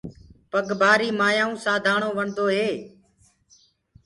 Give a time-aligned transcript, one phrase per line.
[0.51, 2.69] پگ ڀآري مآيآئوُنٚ سانڌآڻو وڻدو هي۔